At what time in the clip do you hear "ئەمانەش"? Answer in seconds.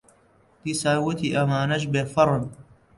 1.35-1.83